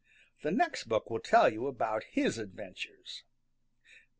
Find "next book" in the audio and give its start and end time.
0.49-1.11